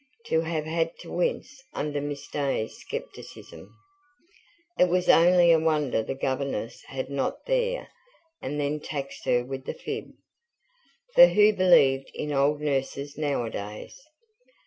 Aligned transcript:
To 0.29 0.41
have 0.41 0.65
had 0.65 0.97
to 1.01 1.11
wince 1.11 1.63
under 1.75 2.01
Miss 2.01 2.27
Day's 2.27 2.83
scepticism! 2.89 3.71
It 4.79 4.89
was 4.89 5.07
only 5.07 5.51
a 5.51 5.59
wonder 5.59 6.01
the 6.01 6.15
governess 6.15 6.81
had 6.85 7.11
not 7.11 7.45
there 7.45 7.87
and 8.41 8.59
then 8.59 8.79
taxed 8.79 9.25
her 9.25 9.45
with 9.45 9.65
the 9.65 9.75
fib. 9.75 10.05
For 11.13 11.27
who 11.27 11.53
believed 11.53 12.09
in 12.15 12.33
old 12.33 12.61
nurses 12.61 13.15
nowadays? 13.15 13.95